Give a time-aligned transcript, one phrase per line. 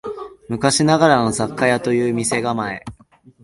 [0.49, 2.83] 昔ながらの雑貨屋という店構え